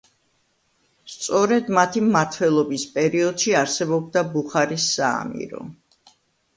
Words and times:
სწორედ 1.15 1.69
მათი 1.79 2.03
მმართველობის 2.07 2.87
პერიოდში 2.97 3.57
არსებობდა 3.63 4.27
ბუხარის 4.35 4.93
საამირო. 4.99 5.67